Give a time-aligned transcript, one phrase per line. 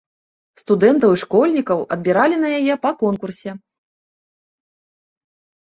[0.61, 3.57] Студэнтаў і школьнікаў адбіралі на яе па конкурсе.